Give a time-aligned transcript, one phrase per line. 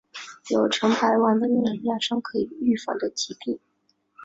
[0.49, 3.59] 有成百万的人染上可以预防的疾病。